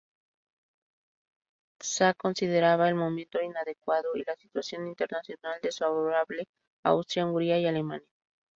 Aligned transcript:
Tisza 1.77 2.15
consideraba 2.15 2.89
el 2.89 2.95
momento 2.95 3.39
inadecuado 3.39 4.15
y 4.15 4.23
la 4.23 4.35
situación 4.35 4.87
internacional 4.87 5.59
desfavorable 5.61 6.47
a 6.81 6.89
Austria-Hungría 6.89 7.59
y 7.59 7.67
Alemania. 7.67 8.09